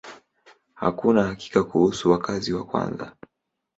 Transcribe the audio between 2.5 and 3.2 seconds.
wa kwanza.